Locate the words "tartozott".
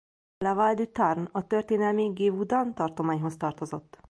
3.37-3.97